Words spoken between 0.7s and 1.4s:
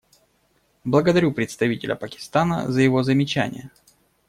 Благодарю